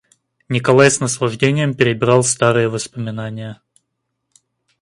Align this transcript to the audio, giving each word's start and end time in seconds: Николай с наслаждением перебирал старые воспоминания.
Николай 0.49 0.89
с 0.89 0.99
наслаждением 0.99 1.75
перебирал 1.75 2.23
старые 2.23 2.69
воспоминания. 2.69 3.61